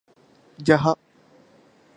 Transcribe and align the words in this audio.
Jaha. 0.65 0.95